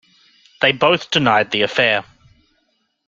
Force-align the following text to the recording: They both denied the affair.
They 0.61 0.71
both 0.71 1.11
denied 1.11 1.51
the 1.51 1.61
affair. 1.61 2.03